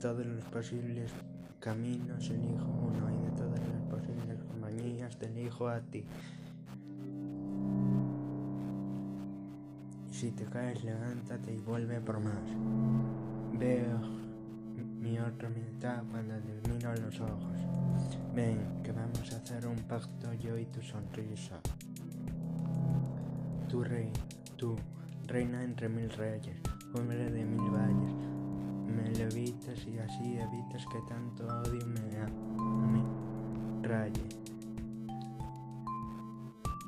[0.00, 1.10] todos los posibles
[1.60, 6.04] caminos elijo uno y de todas las posibles compañías te elijo a ti.
[10.10, 12.42] Si te caes, levántate y vuelve por más.
[13.58, 13.98] Veo
[15.00, 17.58] mi otra mitad cuando te miro los ojos.
[18.34, 21.60] Ven, que vamos a hacer un pacto yo y tu sonrisa.
[23.68, 24.10] Tu rey,
[24.56, 24.76] tú,
[25.26, 26.56] reina entre mil reyes,
[26.94, 28.35] hombre de mil valles,
[28.96, 32.00] me levitas y así evitas que tanto odio me,
[32.92, 34.26] me raye.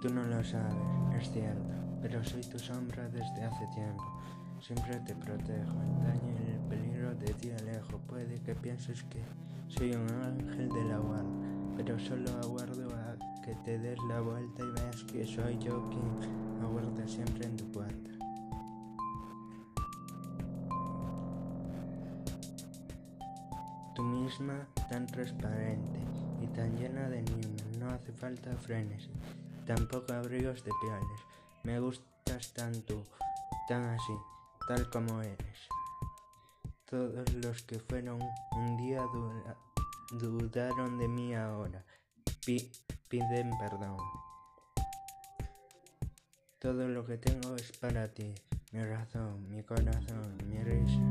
[0.01, 0.77] Tú no lo sabes,
[1.21, 4.05] es cierto pero soy tu sombra desde hace tiempo.
[4.61, 7.99] Siempre te protejo, el daño y el peligro de ti alejo.
[8.07, 9.23] Puede que pienses que
[9.69, 11.29] soy un ángel de la guarda,
[11.77, 16.63] pero solo aguardo a que te des la vuelta y veas que soy yo quien
[16.63, 18.18] aguarda siempre en tu puerta.
[24.91, 25.99] Tan transparente
[26.43, 29.09] y tan llena de niños, no hace falta frenes,
[29.67, 33.05] tampoco abrigos de pieles me gustas tanto,
[33.69, 34.13] tan así,
[34.67, 35.69] tal como eres.
[36.85, 38.19] Todos los que fueron
[38.53, 39.03] un día
[40.13, 41.85] dudaron de mí ahora,
[43.09, 43.99] piden perdón.
[46.59, 48.35] Todo lo que tengo es para ti,
[48.73, 51.03] mi razón, mi corazón, mi risa,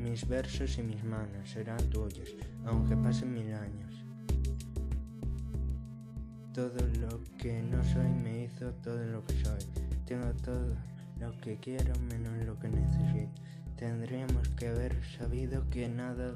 [0.00, 2.34] mis versos y mis manos serán tuyos,
[2.64, 4.04] aunque pasen mil años.
[6.54, 9.60] Todo lo que no soy me hizo todo lo que soy.
[10.06, 10.74] Tengo todo
[11.20, 13.42] lo que quiero menos lo que necesito.
[13.76, 16.34] Tendríamos que haber sabido que nada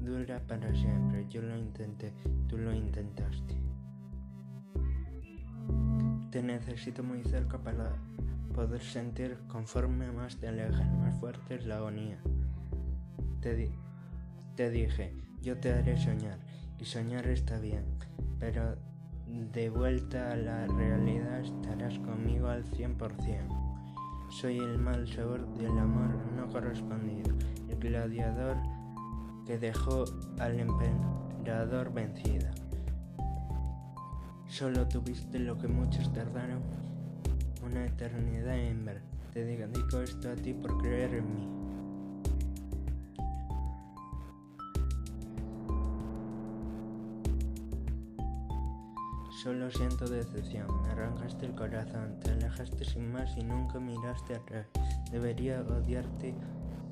[0.00, 1.26] dura para siempre.
[1.28, 2.12] Yo lo intenté,
[2.48, 3.54] tú lo intentaste.
[6.30, 7.92] Te necesito muy cerca para
[8.54, 12.18] poder sentir conforme más te alejas, más fuerte es la agonía.
[14.56, 16.40] Te, dije, yo te haré soñar,
[16.80, 17.84] y soñar está bien,
[18.40, 18.74] pero
[19.52, 23.06] de vuelta a la realidad estarás conmigo al 100%.
[24.30, 27.36] Soy el mal sabor del amor no correspondido,
[27.68, 28.56] el gladiador
[29.46, 30.06] que dejó
[30.40, 32.50] al emperador vencida.
[34.48, 36.62] Solo tuviste lo que muchos tardaron
[37.64, 39.02] una eternidad en ver.
[39.32, 41.65] Te dedico esto a ti por creer en mí.
[49.46, 54.66] Solo siento decepción, me arrancaste el corazón, te alejaste sin más y nunca miraste atrás.
[55.12, 56.34] Debería odiarte,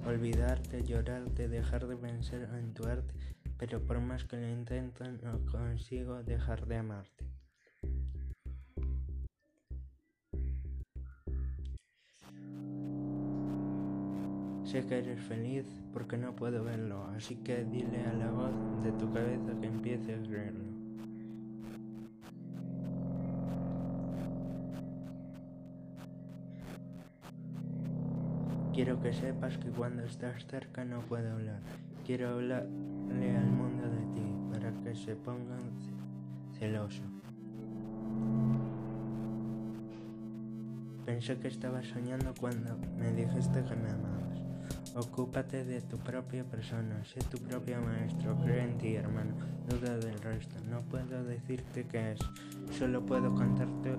[0.06, 3.12] olvidarte, llorarte, dejar de vencer en tu arte,
[3.58, 7.24] pero por más que lo intento no consigo dejar de amarte.
[14.62, 18.52] Sé que eres feliz porque no puedo verlo, así que dile a la voz
[18.84, 20.73] de tu cabeza que empiece a creerlo.
[28.74, 31.60] Quiero que sepas que cuando estás cerca no puedo hablar.
[32.04, 35.62] Quiero hablarle al mundo de ti para que se pongan
[36.58, 37.04] celoso.
[41.06, 44.40] Pensé que estabas soñando cuando me dijiste que me amabas.
[44.96, 49.34] Ocúpate de tu propia persona, sé tu propio maestro, cree en ti, hermano,
[49.68, 50.56] duda del resto.
[50.68, 52.18] No puedo decirte qué es,
[52.76, 53.94] solo puedo contarte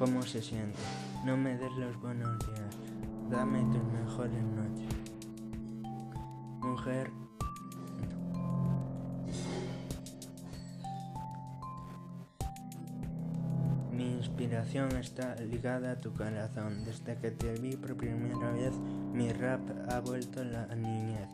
[0.00, 0.78] cómo se siente.
[1.24, 2.76] No me des los buenos días,
[3.30, 4.94] Dame tus mejores noches.
[6.60, 7.10] Mujer.
[13.90, 16.84] Mi inspiración está ligada a tu corazón.
[16.84, 18.76] Desde que te vi por primera vez,
[19.12, 21.28] mi rap ha vuelto a la niñez.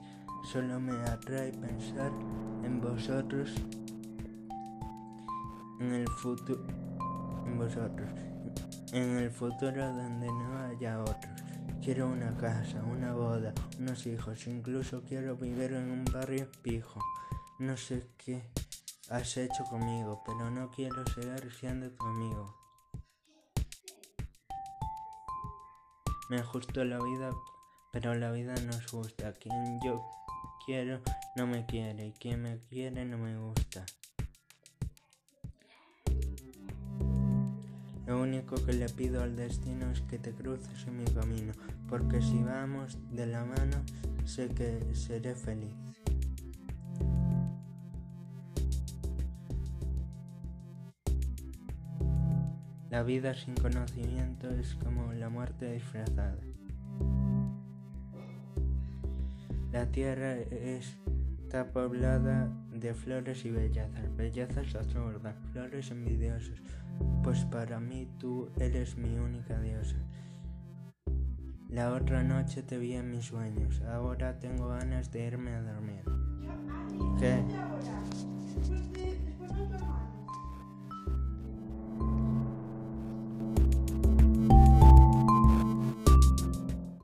[0.52, 2.12] Solo me atrae pensar
[2.64, 3.52] en vosotros,
[5.81, 6.64] en el futuro,
[7.46, 8.08] en vosotros,
[8.93, 11.50] en el futuro donde no haya otros.
[11.82, 17.00] Quiero una casa, una boda, unos hijos, incluso quiero vivir en un barrio pijo.
[17.59, 18.43] No sé qué
[19.09, 22.55] has hecho conmigo, pero no quiero seguir siendo tu amigo.
[26.29, 27.31] Me ajusto la vida,
[27.93, 29.32] pero la vida nos gusta.
[29.32, 30.05] Quien yo
[30.67, 31.00] quiero
[31.37, 33.87] no me quiere y quien me quiere no me gusta.
[38.31, 41.53] Único que le pido al destino es que te cruces en mi camino,
[41.88, 43.79] porque si vamos de la mano,
[44.25, 45.75] sé que seré feliz.
[52.88, 56.38] La vida sin conocimiento es como la muerte disfrazada.
[59.73, 62.49] La tierra está poblada
[62.81, 66.61] de flores y bellezas, bellezas absurdas, flores envidiosas,
[67.23, 69.97] pues para mí tú eres mi única diosa.
[71.69, 76.03] La otra noche te vi en mis sueños, ahora tengo ganas de irme a dormir.
[77.19, 77.44] ¿Qué?